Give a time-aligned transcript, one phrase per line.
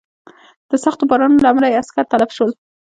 [0.69, 2.51] د سختو بارانونو له امله یې عسکر تلف شول.